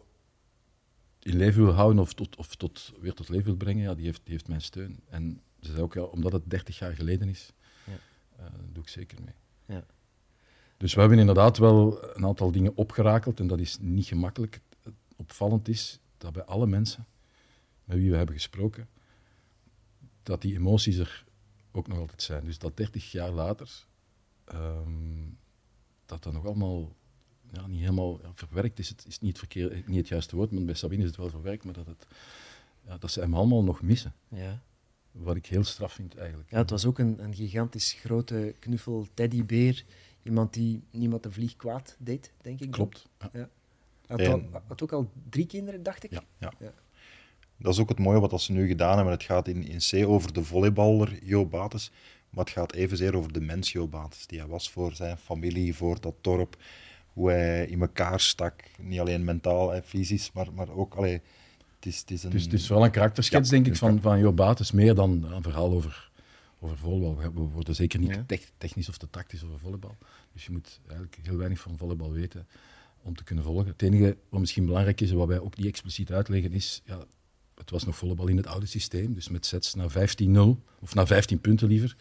in 1.18 1.36
leven 1.36 1.64
wil 1.64 1.72
houden 1.72 2.02
of, 2.02 2.12
tot, 2.14 2.36
of 2.36 2.54
tot, 2.56 2.92
weer 3.00 3.14
tot 3.14 3.28
leven 3.28 3.44
wil 3.44 3.56
brengen, 3.56 3.82
ja, 3.82 3.94
die, 3.94 4.04
heeft, 4.04 4.20
die 4.24 4.32
heeft 4.32 4.48
mijn 4.48 4.60
steun. 4.60 5.00
En 5.08 5.40
ze 5.60 5.70
zei 5.70 5.82
ook, 5.82 5.94
ja, 5.94 6.02
omdat 6.02 6.32
het 6.32 6.50
30 6.50 6.78
jaar 6.78 6.94
geleden 6.94 7.28
is, 7.28 7.52
Ja. 7.84 7.92
eh, 8.36 8.46
doe 8.72 8.82
ik 8.82 8.88
zeker 8.88 9.18
mee. 9.22 9.34
Ja. 9.76 9.84
Dus 10.76 10.94
we 10.94 11.00
hebben 11.00 11.18
inderdaad 11.18 11.58
wel 11.58 12.04
een 12.16 12.24
aantal 12.24 12.50
dingen 12.52 12.76
opgerakeld 12.76 13.40
en 13.40 13.46
dat 13.46 13.58
is 13.60 13.78
niet 13.80 14.06
gemakkelijk. 14.06 14.60
Het 14.82 14.94
opvallend 15.16 15.68
is 15.68 15.98
dat 16.18 16.32
bij 16.32 16.44
alle 16.44 16.66
mensen 16.66 17.06
met 17.84 17.96
wie 17.96 18.10
we 18.10 18.16
hebben 18.16 18.34
gesproken, 18.34 18.88
dat 20.22 20.42
die 20.42 20.54
emoties 20.54 20.96
er 20.96 21.24
ook 21.72 21.88
nog 21.88 21.98
altijd 21.98 22.22
zijn. 22.22 22.44
Dus 22.44 22.58
dat 22.58 22.76
30 22.76 23.12
jaar 23.12 23.30
later, 23.30 23.86
ehm, 24.44 25.22
dat 26.06 26.22
dat 26.22 26.32
nog 26.32 26.44
allemaal 26.46 26.92
ja, 27.54 27.66
niet 27.66 27.80
helemaal 27.80 28.20
ja, 28.22 28.30
verwerkt 28.34 28.78
is, 28.78 28.88
het 28.88 29.04
is 29.08 29.20
niet, 29.20 29.38
verkeer, 29.38 29.82
niet 29.86 29.96
het 29.98 30.08
juiste 30.08 30.36
woord, 30.36 30.50
maar 30.50 30.64
bij 30.64 30.74
Sabine 30.74 31.02
is 31.02 31.08
het 31.08 31.16
wel 31.16 31.28
verwerkt, 31.30 31.64
maar 31.64 31.74
dat, 31.74 31.86
het, 31.86 32.06
ja, 32.86 32.98
dat 32.98 33.10
ze 33.10 33.20
hem 33.20 33.34
allemaal 33.34 33.62
nog 33.64 33.82
missen. 33.82 34.14
Ja. 34.28 34.62
Wat 35.12 35.36
ik 35.36 35.46
heel 35.46 35.64
straf 35.64 35.92
vind 35.92 36.16
eigenlijk. 36.16 36.50
ja, 36.50 36.58
het 36.58 36.70
was 36.70 36.84
ook 36.84 36.98
een, 36.98 37.22
een 37.24 37.34
gigantisch 37.34 37.92
grote 37.92 38.54
knuffel 38.58 39.06
teddybeer. 39.14 39.84
Iemand 40.22 40.52
die 40.52 40.82
niemand 40.90 41.22
de 41.22 41.32
vlieg 41.32 41.56
kwaad 41.56 41.96
deed, 41.98 42.32
denk 42.42 42.60
ik. 42.60 42.70
Klopt. 42.70 43.08
Ja. 43.18 43.28
Hij 43.32 43.48
had, 44.06 44.20
En- 44.20 44.32
al- 44.32 44.62
had 44.66 44.82
ook 44.82 44.92
al 44.92 45.10
drie 45.28 45.46
kinderen, 45.46 45.82
dacht 45.82 46.04
ik. 46.04 46.10
Ja. 46.38 46.52
Dat 47.56 47.72
is 47.72 47.78
ook 47.80 47.88
het 47.88 47.98
mooie 47.98 48.20
wat 48.20 48.30
dat 48.30 48.42
ze 48.42 48.52
nu 48.52 48.66
gedaan 48.66 48.94
hebben. 48.96 49.12
Het 49.14 49.22
gaat 49.22 49.48
in, 49.48 49.66
in 49.66 49.78
C 49.78 50.06
over 50.08 50.32
de 50.32 50.44
volleyballer 50.44 51.24
Jo 51.24 51.46
Bates, 51.46 51.90
maar 52.30 52.44
het 52.44 52.52
gaat 52.52 52.72
evenzeer 52.72 53.16
over 53.16 53.32
de 53.32 53.40
mens 53.40 53.72
Jo 53.72 53.88
Bates, 53.88 54.26
die 54.26 54.38
hij 54.38 54.48
was 54.48 54.70
voor 54.70 54.92
zijn 54.92 55.16
familie, 55.16 55.74
voor 55.74 56.00
dat 56.00 56.14
dorp, 56.20 56.56
hoe 57.14 57.30
hij 57.30 57.66
in 57.66 57.80
elkaar 57.80 58.20
stak. 58.20 58.54
Niet 58.80 59.00
alleen 59.00 59.24
mentaal 59.24 59.74
en 59.74 59.82
fysisch, 59.82 60.30
maar, 60.32 60.52
maar 60.54 60.68
ook... 60.70 60.94
Allee, 60.94 61.20
het 61.76 61.86
is, 61.86 61.98
het 61.98 62.10
is 62.10 62.22
een... 62.24 62.30
Dus 62.30 62.42
het 62.42 62.52
is 62.52 62.66
vooral 62.66 62.84
een 62.84 62.90
karakterschets, 62.90 63.48
Ja, 63.50 63.54
denk 63.54 63.66
ik, 63.66 63.76
van, 63.76 64.00
van 64.00 64.18
Jo 64.18 64.32
Bates, 64.32 64.72
meer 64.72 64.94
dan 64.94 65.24
een 65.32 65.42
verhaal 65.42 65.72
over, 65.72 66.10
over 66.60 66.78
volleybal. 66.78 67.16
We- 67.16 67.30
worden 67.40 67.74
zeker 67.74 67.98
niet 67.98 68.08
Ja. 68.08 68.14
te 68.16 68.26
tech- 68.26 68.50
technisch 68.58 68.88
of 68.88 68.96
te 68.98 69.10
tactisch 69.10 69.44
over 69.44 69.58
volleybal. 69.58 69.96
Dus 70.32 70.44
je 70.44 70.52
moet 70.52 70.80
eigenlijk 70.86 71.18
heel 71.22 71.36
weinig 71.36 71.60
van 71.60 71.76
volleybal 71.76 72.12
weten 72.12 72.46
om 73.02 73.16
te 73.16 73.24
kunnen 73.24 73.44
volgen. 73.44 73.66
Het 73.66 73.82
enige 73.82 74.16
wat 74.28 74.40
misschien 74.40 74.66
belangrijk 74.66 75.00
is, 75.00 75.10
en 75.10 75.16
wat 75.16 75.28
wij 75.28 75.40
ook 75.40 75.56
niet 75.56 75.66
expliciet 75.66 76.12
uitleggen, 76.12 76.52
is... 76.52 76.82
Ja, 76.84 76.98
het 77.54 77.70
was 77.70 77.84
nog 77.84 77.96
volleybal 77.96 78.26
in 78.26 78.36
het 78.36 78.46
oude 78.46 78.66
systeem, 78.66 79.14
dus 79.14 79.28
met 79.28 79.46
sets 79.46 79.74
naar 79.74 79.90
15-0, 79.90 80.38
of 80.80 80.94
naar 80.94 81.06
15 81.06 81.40
punten 81.40 81.68
liever. 81.68 81.96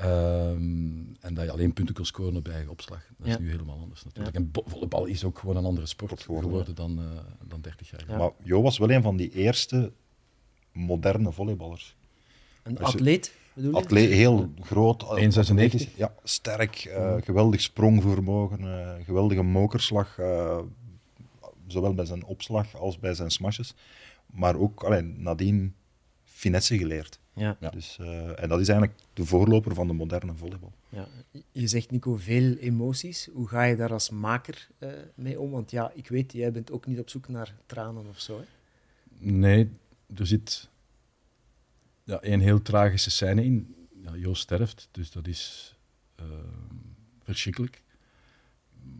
Ehm, 0.00 0.98
en 1.20 1.34
dat 1.34 1.44
je 1.44 1.50
alleen 1.50 1.72
punten 1.72 1.94
kon 1.94 2.04
scoren 2.04 2.36
op 2.36 2.48
eigen 2.48 2.70
opslag. 2.70 3.06
Dat 3.18 3.26
is 3.26 3.32
Ja. 3.32 3.38
nu 3.40 3.50
helemaal 3.50 3.78
anders 3.80 4.04
natuurlijk. 4.04 4.36
En 4.36 4.50
volleybal 4.52 5.04
is 5.04 5.24
ook 5.24 5.38
gewoon 5.38 5.56
een 5.56 5.64
andere 5.64 5.86
sport 5.86 6.22
geworden, 6.22 6.50
geworden, 6.50 6.74
dan, 6.74 6.98
eh, 6.98 7.04
dan 7.48 7.60
30 7.60 7.90
jaar 7.90 8.00
geleden. 8.00 8.20
Ja. 8.24 8.30
Maar 8.36 8.46
Jo 8.46 8.62
was 8.62 8.78
wel 8.78 8.90
een 8.90 9.02
van 9.02 9.16
die 9.16 9.30
eerste 9.32 9.92
moderne 10.72 11.32
volleyballers. 11.32 11.96
Een 12.62 12.78
Als 12.78 12.90
je- 12.92 12.96
atleet, 12.98 13.34
bedoel 13.54 13.70
je? 13.70 13.76
Atleet, 13.76 14.10
heel 14.10 14.52
groot. 14.60 15.02
1,96. 15.18 15.96
Ja, 15.96 16.14
sterk. 16.24 16.74
eh, 16.84 17.14
geweldig 17.22 17.60
sprongvermogen. 17.60 18.60
eh, 18.60 19.04
geweldige 19.04 19.42
mokerslag. 19.42 20.18
eh, 20.18 20.58
zowel 21.66 21.94
bij 21.94 22.04
zijn 22.04 22.24
opslag 22.24 22.76
als 22.76 22.98
bij 22.98 23.14
zijn 23.14 23.30
smashes. 23.30 23.74
Maar 24.26 24.56
ook 24.56 24.84
allee, 24.84 25.02
nadien 25.02 25.74
finesse 26.24 26.78
geleerd. 26.78 27.18
Ja. 27.40 27.56
Ja. 27.60 27.70
Dus, 27.70 27.98
eh, 27.98 28.42
en 28.42 28.48
dat 28.48 28.60
is 28.60 28.68
eigenlijk 28.68 29.00
de 29.12 29.24
voorloper 29.24 29.74
van 29.74 29.86
de 29.86 29.92
moderne 29.92 30.34
volleybal. 30.34 30.72
Ja. 30.88 31.08
Je 31.52 31.66
zegt, 31.66 31.90
Nico, 31.90 32.16
veel 32.16 32.56
emoties. 32.56 33.28
Hoe 33.32 33.48
ga 33.48 33.62
je 33.62 33.76
daar 33.76 33.92
als 33.92 34.10
maker 34.10 34.68
eh, 34.78 34.92
mee 35.14 35.40
om? 35.40 35.50
Want 35.50 35.70
ja, 35.70 35.92
ik 35.94 36.08
weet, 36.08 36.32
jij 36.32 36.52
bent 36.52 36.70
ook 36.70 36.86
niet 36.86 36.98
op 36.98 37.08
zoek 37.08 37.28
naar 37.28 37.54
tranen 37.66 38.06
of 38.06 38.20
zo. 38.20 38.38
Hè? 38.38 38.44
Nee, 39.18 39.70
er 40.14 40.26
zit 40.26 40.68
ja, 42.04 42.18
een 42.20 42.40
heel 42.40 42.62
tragische 42.62 43.10
scène 43.10 43.44
in. 43.44 43.74
Ja, 44.02 44.16
Joost 44.16 44.42
sterft, 44.42 44.88
dus 44.90 45.10
dat 45.10 45.26
is 45.26 45.74
eh, 46.14 46.24
verschrikkelijk. 47.22 47.82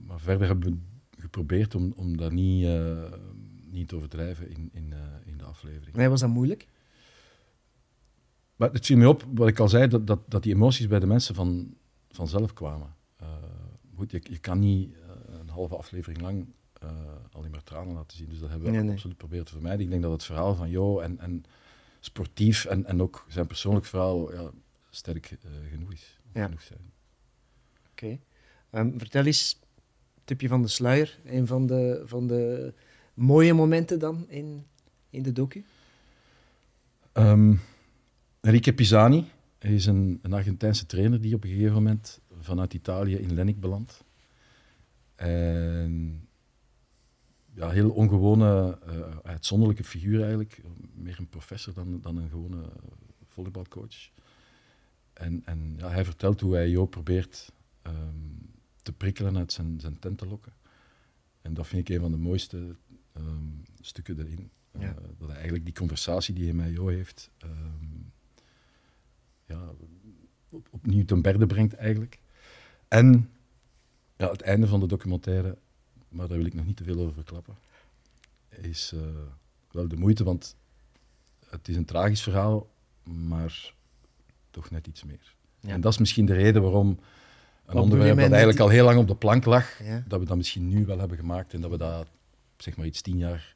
Maar 0.07 0.21
verder 0.21 0.47
hebben 0.47 0.71
we 0.71 1.21
geprobeerd 1.21 1.75
om, 1.75 1.93
om 1.97 2.17
dat 2.17 2.33
niet, 2.33 2.65
eh, 2.65 3.13
niet 3.71 3.89
te 3.89 3.97
overdrijven 3.97 4.51
in, 4.51 4.71
in, 4.73 4.93
eh, 4.93 4.99
in 5.25 5.39
de 5.39 5.45
aflevering. 5.45 5.97
Nee, 5.97 6.09
was 6.09 6.21
dat 6.21 6.29
moeilijk? 6.29 6.67
Maar 8.61 8.73
het 8.73 8.87
viel 8.87 8.97
me 8.97 9.09
op, 9.09 9.25
wat 9.35 9.49
ik 9.49 9.59
al 9.59 9.69
zei, 9.69 9.89
dat, 9.89 10.07
dat, 10.07 10.21
dat 10.29 10.43
die 10.43 10.55
emoties 10.55 10.87
bij 10.87 10.99
de 10.99 11.07
mensen 11.07 11.35
van, 11.35 11.75
vanzelf 12.11 12.53
kwamen. 12.53 12.95
Eh, 13.17 13.29
goed, 13.97 14.11
je, 14.11 14.21
je 14.23 14.39
kan 14.39 14.59
niet 14.59 14.93
eh, 14.95 15.39
een 15.41 15.49
halve 15.49 15.77
aflevering 15.77 16.21
lang 16.21 16.47
eh, 16.81 16.91
alleen 17.33 17.51
maar 17.51 17.63
tranen 17.63 17.95
laten 17.95 18.17
zien. 18.17 18.29
Dus 18.29 18.39
dat 18.39 18.49
hebben 18.49 18.67
we 18.67 18.75
Nee, 18.75 18.83
nee. 18.83 18.93
absoluut 18.93 19.17
proberen 19.17 19.45
te 19.45 19.53
vermijden. 19.53 19.81
Ik 19.81 19.91
denk 19.91 20.03
dat 20.03 20.13
het 20.13 20.25
verhaal 20.25 20.55
van 20.55 20.71
Jo 20.71 21.01
en, 21.01 21.19
en 21.19 21.45
sportief 22.01 22.65
en, 22.65 22.85
en 22.85 23.03
ook 23.03 23.25
zijn 23.29 23.47
persoonlijk 23.47 23.87
verhaal 23.87 24.33
ja, 24.33 24.51
sterk 24.91 25.31
eh, 25.31 25.51
genoeg 25.71 25.93
is. 25.93 26.19
Ja. 26.33 26.45
Genoeg 26.45 26.63
zijn. 26.63 26.93
Oké. 27.91 28.19
Ehm, 28.71 28.99
vertel 28.99 29.25
eens, 29.25 29.59
tipje 30.25 30.49
van 30.49 30.63
de 30.63 30.69
sluier, 30.69 31.19
een 31.25 31.47
van 31.47 31.67
de, 31.67 32.03
van 32.05 32.27
de 32.27 32.75
mooie 33.15 33.55
momenten 33.55 33.99
dan 33.99 34.25
in, 34.29 34.67
in 35.11 35.23
de 35.23 35.33
docu. 35.33 35.65
Ehm, 37.13 37.55
Enrique 38.41 38.75
Pisani 38.75 39.25
is 39.59 39.87
een, 39.87 40.19
een 40.23 40.33
Argentijnse 40.33 40.87
trainer 40.87 41.21
die 41.21 41.35
op 41.35 41.45
een 41.45 41.51
gegeven 41.51 41.73
moment 41.73 42.21
vanuit 42.41 42.75
Italië 42.75 43.17
in 43.17 43.35
Lennik 43.35 43.61
belandt. 43.61 44.05
En 45.15 46.29
ja, 47.55 47.71
heel 47.71 47.91
ongewone, 47.91 48.79
eh, 48.87 49.17
uitzonderlijke 49.23 49.85
figuur 49.85 50.21
eigenlijk. 50.21 50.63
Meer 50.95 51.19
een 51.19 51.29
professor 51.29 51.75
dan, 51.75 52.01
dan 52.01 52.17
een 52.17 52.29
gewone 52.29 52.63
volleybalcoach. 53.27 54.11
En, 55.13 55.43
en 55.45 55.75
ja, 55.77 55.89
hij 55.89 56.05
vertelt 56.05 56.41
hoe 56.41 56.55
hij 56.55 56.69
Jo 56.69 56.87
probeert 56.87 57.53
ehm, 57.83 57.97
te 58.83 58.93
prikkelen 58.93 59.37
uit 59.37 59.53
zijn, 59.53 59.81
zijn 59.81 59.99
tent 59.99 60.19
te 60.19 60.27
lokken. 60.27 60.53
En 61.43 61.55
dat 61.55 61.67
vind 61.67 61.89
ik 61.89 61.95
een 61.95 62.03
van 62.03 62.11
de 62.11 62.17
mooiste 62.17 62.77
ehm, 63.13 63.47
stukken 63.81 64.19
erin. 64.19 64.51
Ja. 64.79 64.89
Eh, 64.89 64.95
dat 65.19 65.27
hij 65.27 65.37
eigenlijk 65.37 65.65
die 65.65 65.75
conversatie 65.75 66.35
die 66.35 66.45
hij 66.45 66.55
met 66.55 66.73
Jo 66.73 66.89
heeft, 66.89 67.31
ehm, 67.39 67.90
ja, 69.51 69.73
op, 70.49 70.69
opnieuw 70.71 71.05
ten 71.05 71.23
berde 71.23 71.47
brengt 71.47 71.75
eigenlijk. 71.75 72.19
En 72.89 73.31
ja, 74.17 74.31
het 74.31 74.43
einde 74.43 74.67
van 74.67 74.81
de 74.81 74.87
documentaire, 74.87 75.59
maar 76.09 76.29
daar 76.29 76.37
wil 76.37 76.47
ik 76.47 76.55
nog 76.55 76.67
niet 76.67 76.77
te 76.77 76.85
veel 76.85 76.99
over 76.99 77.15
verklappen, 77.15 77.55
is 78.49 78.93
eh, 78.95 79.01
wel 79.71 79.89
de 79.89 79.97
moeite, 79.97 80.25
want 80.25 80.57
het 81.49 81.69
is 81.69 81.77
een 81.77 81.85
tragisch 81.85 82.23
verhaal, 82.23 82.71
maar 83.03 83.75
toch 84.51 84.71
net 84.71 84.87
iets 84.87 85.05
meer. 85.05 85.35
Ja. 85.61 85.73
En 85.73 85.81
dat 85.81 85.93
is 85.93 85.99
misschien 85.99 86.27
de 86.27 86.35
reden 86.35 86.63
waarom 86.63 86.99
een 87.67 87.79
onderwerp 87.79 88.17
dat 88.17 88.29
eigenlijk 88.29 88.61
al 88.61 88.69
heel 88.69 88.85
lang 88.85 88.99
op 88.99 89.09
de 89.09 89.15
plank 89.15 89.45
lag, 89.45 89.83
Ja. 89.85 90.05
dat 90.09 90.21
we 90.21 90.27
dat 90.27 90.37
misschien 90.37 90.69
nu 90.69 90.87
wel 90.87 90.99
hebben 90.99 91.17
gemaakt 91.19 91.55
en 91.55 91.61
dat 91.61 91.71
we 91.71 91.77
dat 91.77 92.07
zeg 92.57 92.77
maar 92.77 92.87
iets 92.87 93.01
tien 93.01 93.19
jaar 93.19 93.55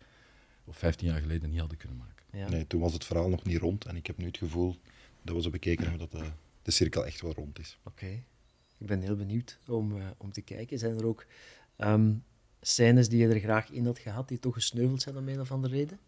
of 0.65 0.77
vijftien 0.77 1.09
jaar 1.09 1.21
geleden 1.21 1.51
niet 1.51 1.61
hadden 1.61 1.79
kunnen 1.79 1.97
maken. 1.97 2.25
Ja. 2.31 2.49
Nee, 2.49 2.67
toen 2.67 2.81
was 2.81 2.93
het 2.93 3.05
verhaal 3.05 3.29
nog 3.29 3.45
niet 3.45 3.59
rond 3.59 3.85
en 3.85 3.97
ik 3.97 4.07
heb 4.07 4.19
nu 4.19 4.27
het 4.27 4.37
gevoel 4.39 4.77
dat 5.25 5.35
we 5.37 5.43
zo 5.43 5.51
bekeken 5.51 5.89
hebben 5.91 6.09
dat 6.09 6.21
de, 6.21 6.31
de 6.63 6.71
cirkel 6.71 7.07
echt 7.07 7.21
wel 7.21 7.33
rond 7.33 7.59
is. 7.59 7.79
Oké. 7.85 8.07
Ik 8.79 8.87
ben 8.87 9.01
heel 9.01 9.17
benieuwd 9.17 9.59
om, 9.67 9.97
eh, 9.97 10.07
om 10.17 10.33
te 10.33 10.41
kijken. 10.41 10.79
Zijn 10.79 10.99
er 10.99 11.07
ook 11.07 11.27
ehm, 11.77 12.13
scènes 12.61 13.09
die 13.09 13.19
je 13.27 13.29
er 13.35 13.41
graag 13.41 13.71
in 13.71 13.87
had 13.87 13.99
gehad, 13.99 14.29
die 14.29 14.39
toch 14.39 14.55
gesneuveld 14.55 15.03
zijn 15.03 15.17
om 15.17 15.29
een 15.29 15.41
of 15.41 15.53
andere 15.53 15.75
reden? 15.75 15.99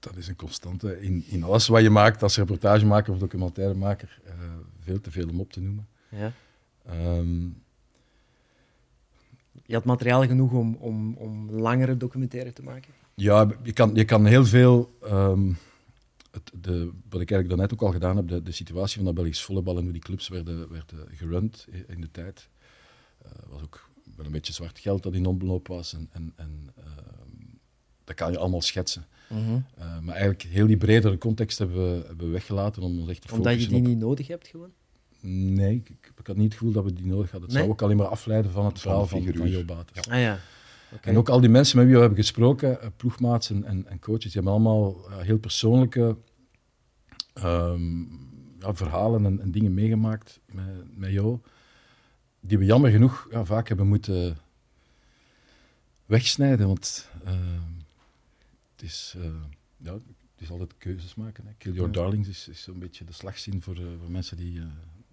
Dat 0.00 0.16
is 0.16 0.28
een 0.28 0.36
constante 0.36 1.00
in, 1.00 1.24
in 1.28 1.42
alles 1.42 1.68
wat 1.68 1.82
je 1.82 1.90
maakt 1.90 2.22
als 2.22 2.36
reportagemaker 2.36 3.12
of 3.12 3.18
documentairemaker. 3.18 4.20
eh 4.24 4.32
veel 4.80 5.00
te 5.00 5.10
veel 5.10 5.28
om 5.28 5.40
op 5.40 5.52
te 5.52 5.60
noemen. 5.60 5.88
Ja. 6.08 6.32
Ehm, 6.86 7.44
Je 9.66 9.74
had 9.74 9.84
materiaal 9.84 10.26
genoeg 10.26 10.52
om, 10.52 10.74
om, 10.74 11.14
om 11.14 11.50
langere 11.50 11.96
documentaire 11.96 12.52
te 12.52 12.62
maken? 12.62 12.92
ja, 13.14 13.48
je 13.62 13.72
kan, 13.72 13.94
je 13.94 14.04
kan 14.04 14.26
heel 14.26 14.44
veel. 14.44 14.96
ehm, 15.02 15.52
het, 16.32 16.50
de, 16.60 16.84
wat 17.08 17.20
ik 17.20 17.30
eigenlijk 17.30 17.48
daarnet 17.48 17.72
ook 17.72 17.82
al 17.82 17.92
gedaan 17.92 18.16
heb, 18.16 18.28
de, 18.28 18.42
de 18.42 18.52
situatie 18.52 18.96
van 18.96 19.04
dat 19.04 19.14
Belgisch 19.14 19.42
volleybal 19.42 19.76
en 19.76 19.82
hoe 19.82 19.92
die 19.92 20.00
clubs 20.02 20.28
werden, 20.28 20.70
werden 20.72 21.06
gerund 21.10 21.66
i- 21.74 21.84
in 21.88 22.00
de 22.00 22.10
tijd. 22.10 22.48
eh, 23.22 23.30
was 23.48 23.62
ook 23.62 23.90
wel 24.16 24.26
een 24.26 24.32
beetje 24.32 24.52
zwart 24.52 24.78
geld 24.78 25.02
dat 25.02 25.14
in 25.14 25.26
omloop 25.26 25.68
was. 25.68 25.92
En, 25.92 26.08
en, 26.12 26.32
en 26.36 26.70
ehm, 26.76 27.44
dat 28.04 28.16
kan 28.16 28.32
je 28.32 28.38
allemaal 28.38 28.62
schetsen. 28.62 29.06
Eh, 29.28 29.98
maar 29.98 30.14
eigenlijk 30.14 30.42
heel 30.42 30.66
die 30.66 30.76
bredere 30.76 31.18
context 31.18 31.58
hebben 31.58 31.76
we, 32.00 32.06
hebben 32.06 32.26
we 32.26 32.32
weggelaten 32.32 32.82
om 32.82 33.00
ons 33.00 33.08
echt 33.10 33.20
te 33.26 33.32
Omdat 33.34 33.44
je 33.52 33.58
focussen 33.58 33.72
die 33.72 33.82
op... 33.82 33.86
niet 33.88 33.98
nodig 33.98 34.26
hebt 34.26 34.48
gewoon? 34.48 34.70
Nee, 35.54 35.74
ik, 35.74 35.88
ik, 35.88 36.26
had 36.26 36.36
niet 36.36 36.44
het 36.44 36.54
gevoel 36.54 36.72
dat 36.72 36.84
we 36.84 36.92
die 36.92 37.06
nodig 37.06 37.30
hadden. 37.30 37.48
Het 37.48 37.50
Nee? 37.58 37.58
zou 37.66 37.68
ook 37.74 37.82
alleen 37.82 37.96
maar 37.96 38.06
afleiden 38.06 38.50
van 38.50 38.64
het 38.64 38.72
Van 38.72 38.80
verhaal 38.80 39.06
van, 39.06 39.34
van. 39.34 39.48
Jo 39.50 39.64
Bates. 39.64 40.08
Ah 40.08 40.20
ja. 40.20 40.38
En 41.00 41.16
ook 41.16 41.28
al 41.28 41.40
die 41.40 41.50
mensen 41.50 41.76
met 41.76 41.86
wie 41.86 41.94
we 41.94 42.00
hebben 42.00 42.18
gesproken, 42.18 42.80
eh, 42.80 42.88
ploegmaats 42.96 43.50
en, 43.50 43.64
en, 43.64 43.86
en 43.86 43.98
coaches, 43.98 44.22
die 44.22 44.32
hebben 44.32 44.52
allemaal 44.52 45.10
eh, 45.10 45.18
heel 45.18 45.38
persoonlijke 45.38 46.16
ehm, 47.32 48.00
ja, 48.58 48.74
verhalen 48.74 49.26
en, 49.26 49.40
en 49.40 49.50
dingen 49.50 49.74
meegemaakt 49.74 50.40
met, 50.46 50.98
met 50.98 51.10
Jo, 51.10 51.40
die 52.40 52.58
we 52.58 52.64
jammer 52.64 52.90
genoeg 52.90 53.28
ja, 53.30 53.44
vaak 53.44 53.68
hebben 53.68 53.86
moeten 53.86 54.38
wegsnijden. 56.06 56.66
Want 56.66 57.08
ehm, 57.24 57.72
het, 58.72 58.82
is, 58.82 59.14
eh, 59.16 59.24
ja, 59.76 59.92
het 59.92 60.02
is 60.38 60.50
altijd 60.50 60.74
keuzes 60.78 61.14
maken. 61.14 61.46
Hè. 61.46 61.52
Kill 61.58 61.72
Your. 61.72 61.92
Darlings 61.92 62.28
is, 62.28 62.48
is 62.48 62.62
zo'n 62.62 62.78
beetje 62.78 63.04
de 63.04 63.12
slagzin 63.12 63.62
voor, 63.62 63.76
voor 63.76 64.10
mensen 64.10 64.36
die, 64.36 64.60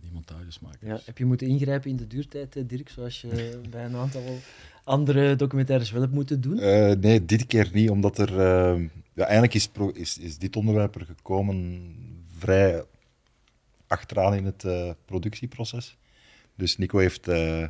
die 0.02 0.12
montages 0.12 0.60
maken. 0.60 0.88
Ja, 0.88 1.00
heb 1.06 1.18
je 1.18 1.26
moeten 1.26 1.48
ingrijpen 1.48 1.90
in 1.90 1.96
de 1.96 2.08
duurtijd, 2.08 2.56
eh, 2.56 2.64
Dirk, 2.68 2.90
zoals 2.90 3.22
je 3.22 3.60
bij 3.70 3.86
een 3.86 3.96
aantal 3.96 4.38
andere 4.84 5.36
documentaires 5.36 5.92
wel 5.92 6.02
hebt 6.02 6.14
moeten 6.14 6.42
doen? 6.42 6.60
Eh, 6.60 6.92
nee, 6.96 7.26
dit 7.26 7.46
keer 7.48 7.70
niet, 7.74 7.90
omdat 7.90 8.18
er... 8.18 8.30
eh, 8.40 8.82
ja, 9.14 9.24
eigenlijk 9.24 9.54
is, 9.54 9.68
pro- 9.68 9.90
is, 9.94 10.18
is 10.18 10.38
dit 10.38 10.56
onderwerp 10.56 10.96
er 10.96 11.06
gekomen 11.06 11.82
vrij 12.38 12.84
achteraan 13.88 14.34
in 14.36 14.46
het 14.46 14.64
eh, 14.64 14.92
productieproces. 15.06 15.98
Dus 16.56 16.78
Nico 16.78 16.98
heeft 16.98 17.28
eh, 17.28 17.68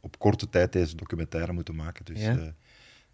op 0.00 0.18
korte 0.18 0.48
tijd 0.48 0.72
deze 0.72 0.96
documentaire 0.96 1.52
moeten 1.52 1.74
maken. 1.74 2.04
Dus 2.04 2.20
Ja. 2.20 2.30
eh, 2.36 2.42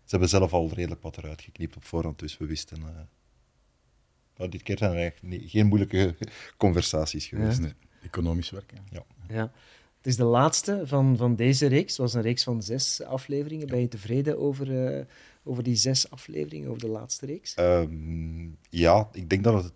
ze 0.04 0.16
hebben 0.16 0.28
zelf 0.28 0.52
al 0.52 0.70
redelijk 0.74 1.02
wat 1.02 1.16
eruit 1.16 1.42
geknipt 1.42 1.76
op 1.76 1.84
voorhand, 1.84 2.18
dus 2.18 2.38
we 2.38 2.46
wisten... 2.46 2.78
eh, 2.82 2.88
nou, 4.36 4.50
dit 4.50 4.62
keer 4.62 4.78
zijn 4.78 4.90
er 4.92 4.96
eigenlijk 4.98 5.34
niet- 5.40 5.50
geen 5.50 5.66
moeilijke 5.66 6.16
conversaties 6.56 7.26
geweest. 7.26 7.60
Nee, 7.60 7.72
economisch 8.02 8.50
werken. 8.50 8.78
Ja. 9.28 9.52
Het 9.96 10.08
is 10.08 10.16
de 10.16 10.24
laatste 10.24 10.82
van, 10.84 11.16
van 11.16 11.36
deze 11.36 11.66
reeks. 11.66 11.90
Het 11.90 12.00
was 12.00 12.14
een 12.14 12.22
reeks 12.22 12.42
van 12.42 12.62
zes 12.62 13.02
afleveringen. 13.02 13.66
Ben 13.66 13.80
je 13.80 13.88
tevreden 13.88 14.38
over, 14.38 14.86
eh, 14.96 15.04
over 15.42 15.62
die 15.62 15.74
zes 15.76 16.10
afleveringen, 16.10 16.68
over 16.68 16.80
de 16.80 16.88
laatste 16.88 17.26
reeks? 17.26 17.54
Ehm, 17.54 18.48
ja, 18.70 19.08
ik 19.12 19.30
denk 19.30 19.44
dat 19.44 19.64
het 19.64 19.72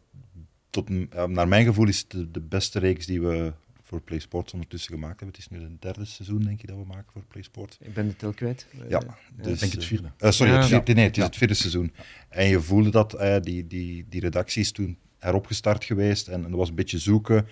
tot, 0.70 0.88
ja, 1.10 1.26
naar 1.26 1.48
mijn 1.48 1.64
gevoel 1.64 1.88
is 1.88 1.98
het 1.98 2.10
de, 2.10 2.30
de 2.30 2.40
beste 2.40 2.78
reeks 2.78 3.06
die 3.06 3.20
we 3.20 3.52
voor 3.82 4.00
PlaySports 4.00 4.52
ondertussen 4.52 4.92
gemaakt 4.92 5.20
hebben. 5.20 5.36
Het 5.40 5.50
is 5.52 5.58
nu 5.58 5.64
het 5.64 5.82
derde 5.82 6.04
seizoen, 6.04 6.42
denk 6.42 6.62
ik, 6.62 6.68
dat 6.68 6.76
we 6.76 6.84
maken 6.84 7.12
voor 7.12 7.22
PlaySports. 7.28 7.76
Ik 7.80 7.94
ben 7.94 8.06
de 8.08 8.16
tel 8.16 8.32
kwijt. 8.32 8.66
Ja, 8.88 9.00
Eh, 9.02 9.08
dus, 9.42 9.52
Ik 9.52 9.58
denk 9.60 9.72
het 9.72 9.84
vierde. 9.84 10.10
eh, 10.18 10.30
sorry, 10.30 10.52
Ja. 10.52 10.58
het 10.58 10.66
vierde, 10.68 10.92
nee, 10.92 11.04
het 11.04 11.12
is 11.16 11.22
Ja. 11.22 11.28
het 11.28 11.36
vierde 11.36 11.54
seizoen. 11.54 11.92
En 12.28 12.48
je 12.48 12.60
voelde 12.60 12.90
dat 12.90 13.14
eh, 13.14 13.40
die, 13.40 13.66
die, 13.66 14.06
die 14.08 14.20
redactie 14.20 14.62
is 14.62 14.72
toen 14.72 14.98
heropgestart 15.18 15.84
geweest 15.84 16.28
en, 16.28 16.44
en 16.44 16.50
er 16.50 16.56
was 16.56 16.68
een 16.68 16.74
beetje 16.74 16.98
zoeken. 16.98 17.46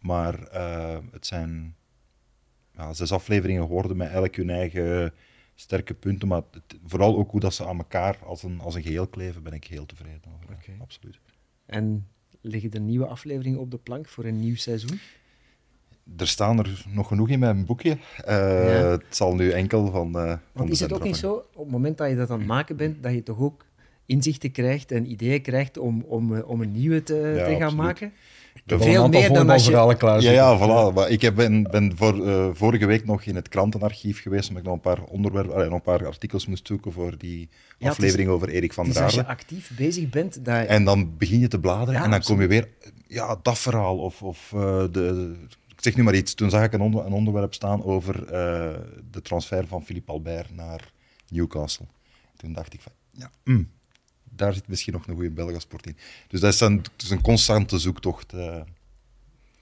Maar 0.00 0.42
eh, 0.42 0.98
het 1.12 1.26
zijn 1.26 1.74
ja, 2.76 2.92
zes 2.92 3.12
afleveringen 3.12 3.62
geworden 3.62 3.96
met 3.96 4.10
elk 4.10 4.34
hun 4.36 4.50
eigen 4.50 5.12
sterke 5.54 5.94
punten. 5.94 6.28
Maar 6.28 6.42
het- 6.50 6.78
vooral 6.86 7.16
ook 7.16 7.30
hoe 7.30 7.40
dat 7.40 7.54
ze 7.54 7.66
aan 7.66 7.78
elkaar 7.78 8.16
als 8.24 8.42
een, 8.42 8.60
als 8.60 8.74
een 8.74 8.82
geheel 8.82 9.06
kleven, 9.06 9.42
ben 9.42 9.52
ik 9.52 9.64
heel 9.64 9.86
tevreden 9.86 10.20
over. 10.34 10.56
Absoluut. 10.80 11.18
En 11.66 12.06
liggen 12.40 12.70
er 12.70 12.80
nieuwe 12.80 13.06
afleveringen 13.06 13.58
op 13.60 13.70
de 13.70 13.78
plank 13.78 14.08
voor 14.08 14.24
een 14.24 14.40
nieuw 14.40 14.56
seizoen? 14.56 14.98
Er 16.16 16.28
staan 16.28 16.58
er 16.58 16.84
nog 16.88 17.08
genoeg 17.08 17.28
in 17.28 17.38
mijn 17.38 17.64
boekje. 17.66 17.98
Eh, 18.24 18.36
Ja. 18.80 18.90
Het 18.90 19.16
zal 19.16 19.34
nu 19.34 19.50
enkel 19.50 19.90
van, 19.90 20.18
eh 20.18 20.36
Want 20.52 20.70
is 20.70 20.80
het 20.80 20.92
ook 20.92 21.02
niet 21.02 21.16
zo, 21.16 21.32
op 21.32 21.62
het 21.62 21.70
moment 21.70 21.98
dat 21.98 22.08
je 22.10 22.16
dat 22.16 22.30
aan 22.30 22.38
het 22.38 22.46
maken 22.48 22.76
bent, 22.76 23.02
dat 23.02 23.12
je 23.12 23.22
toch 23.22 23.38
ook 23.38 23.64
inzichten 24.06 24.50
krijgt 24.50 24.92
en 24.92 25.10
ideeën 25.10 25.42
krijgt 25.42 25.78
om, 25.78 26.02
om, 26.02 26.38
om 26.40 26.60
een 26.62 26.72
nieuwe 26.72 27.02
te, 27.02 27.14
Ja, 27.14 27.44
te 27.44 27.50
gaan 27.50 27.52
absoluut. 27.62 27.74
maken? 27.76 28.12
Veel 28.66 29.08
meer 29.08 29.32
dan 29.32 29.50
als 29.50 29.66
je- 29.66 29.96
klaar 29.96 30.20
Ja, 30.20 30.30
ja, 30.30 30.58
voilà. 30.58 30.94
Maar 30.94 31.08
ik 31.10 31.22
heb, 31.22 31.34
ben, 31.34 31.62
ben 31.62 31.96
voor, 31.96 32.26
eh, 32.28 32.48
vorige 32.52 32.86
week 32.86 33.04
nog 33.04 33.22
in 33.24 33.34
het 33.34 33.48
krantenarchief 33.48 34.22
geweest, 34.22 34.48
omdat 34.48 34.62
ik 34.62 34.68
nog 34.68 34.74
een 34.76 34.94
paar 34.94 35.02
onderwerpen, 35.02 35.54
allee, 35.54 35.66
nog 35.66 35.74
een 35.74 35.82
paar 35.82 36.06
artikels 36.06 36.46
moest 36.46 36.66
zoeken 36.66 36.92
voor 36.92 37.18
die 37.18 37.48
aflevering 37.80 38.28
over 38.28 38.48
Erik 38.48 38.72
van 38.72 38.90
der 38.90 39.02
als 39.02 39.14
je 39.14 39.26
actief 39.26 39.70
bezig 39.76 40.08
bent, 40.08 40.44
dat... 40.44 40.66
En 40.66 40.84
dan 40.84 41.16
begin 41.16 41.38
je 41.40 41.48
te 41.48 41.60
bladeren 41.60 41.94
Ja, 41.94 42.04
en 42.04 42.10
dan 42.10 42.22
kom 42.22 42.40
je 42.40 42.46
weer, 42.46 42.68
ja, 43.06 43.36
dat 43.42 43.58
verhaal. 43.58 43.98
Of, 43.98 44.22
of 44.22 44.52
eh, 44.54 44.84
de, 44.90 45.34
ik 45.68 45.76
zeg 45.86 45.96
nu 45.96 46.02
maar 46.02 46.14
iets. 46.14 46.34
Toen 46.34 46.50
zag 46.50 46.64
ik 46.64 46.72
een, 46.72 46.80
onder- 46.80 47.06
een 47.06 47.12
onderwerp 47.12 47.54
staan 47.54 47.84
over 47.84 48.24
eh, 48.24 48.30
de 49.10 49.22
transfer 49.22 49.66
van 49.66 49.84
Philippe 49.84 50.12
Albert 50.12 50.54
naar 50.56 50.92
Newcastle. 51.28 51.86
Toen 52.36 52.52
dacht 52.52 52.74
ik 52.74 52.80
van, 52.80 52.92
ja, 53.10 53.30
hm, 53.44 53.62
daar 54.30 54.52
zit 54.54 54.68
misschien 54.68 54.92
nog 54.92 55.06
een 55.06 55.14
goede 55.14 55.30
Belgasport 55.30 55.86
in. 55.86 55.96
Dus 56.28 56.40
dat 56.40 56.52
is 56.52 56.60
een, 56.60 56.76
het 56.76 57.02
is 57.02 57.10
een 57.10 57.20
constante 57.20 57.78
zoektocht. 57.78 58.32
eh, 58.32 58.60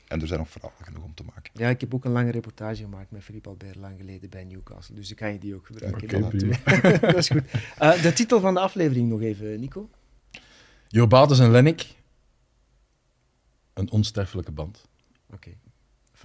en 0.08 0.20
er 0.20 0.26
zijn 0.26 0.38
nog 0.38 0.48
verhalen 0.50 0.84
genoeg 0.84 1.04
om 1.04 1.14
te 1.14 1.22
maken. 1.25 1.50
Ja, 1.54 1.68
ik 1.68 1.80
heb 1.80 1.94
ook 1.94 2.04
een 2.04 2.12
lange 2.12 2.30
reportage 2.30 2.82
gemaakt 2.82 3.10
met 3.10 3.22
Philippe 3.22 3.48
Albert 3.48 3.76
lang 3.76 3.96
geleden 3.98 4.30
bij 4.30 4.44
Newcastle. 4.44 4.94
Dus 4.94 5.08
dan 5.08 5.16
kan 5.16 5.32
je 5.32 5.38
die 5.38 5.54
ook 5.54 5.66
gebruiken. 5.66 6.20
Naartoe. 6.20 6.98
dat 7.00 7.16
is 7.16 7.28
goed. 7.28 7.42
Eh, 7.78 8.02
de 8.02 8.12
titel 8.12 8.40
van 8.40 8.54
de 8.54 8.60
aflevering 8.60 9.08
nog 9.08 9.20
even, 9.20 9.60
Nico. 9.60 9.90
Jo 10.88 11.06
Bates 11.06 11.38
en 11.38 11.50
Lennik. 11.50 11.87
Een 13.75 13.90
onsterfelijke 13.90 14.52
band. 14.52 14.84
Oké. 15.32 15.50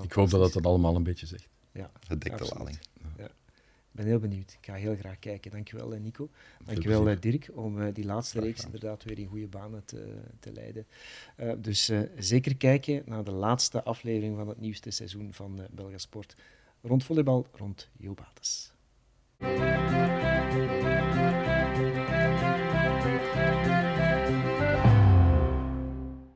Ik 0.01 0.11
hoop 0.11 0.29
dat 0.29 0.39
dat 0.39 0.53
het 0.53 0.65
allemaal 0.65 0.95
een 0.95 1.03
beetje 1.03 1.25
zegt. 1.25 1.47
Ja, 1.71 1.91
Gedekte 2.07 2.31
absoluut. 2.43 2.57
lading 2.57 2.79
ben 3.93 4.05
heel 4.05 4.19
benieuwd. 4.19 4.51
Ik 4.51 4.65
ga 4.65 4.73
heel 4.73 4.95
graag 4.95 5.19
kijken. 5.19 5.51
Dankjewel 5.51 5.93
eh, 5.93 5.99
Nico. 5.99 6.29
Dankjewel 6.65 7.09
eh, 7.09 7.19
Dirk 7.19 7.49
om 7.53 7.81
eh, 7.81 7.93
die 7.93 8.05
laatste 8.05 8.39
reeks 8.39 8.65
inderdaad 8.65 9.03
weer 9.03 9.19
in 9.19 9.27
goede 9.27 9.47
banen 9.47 9.85
te, 9.85 10.15
te 10.39 10.51
leiden. 10.51 10.85
dus 11.57 11.91
zeker 12.17 12.57
kijken 12.57 13.03
naar 13.05 13.23
de 13.23 13.31
laatste 13.31 13.83
aflevering 13.83 14.35
van 14.35 14.47
het 14.47 14.59
nieuwste 14.59 14.91
seizoen 14.91 15.33
van 15.33 15.59
Belgasport. 15.71 16.35
Rond 16.81 17.03
volleybal, 17.03 17.47
rond 17.51 17.89
Jobates. 17.97 18.71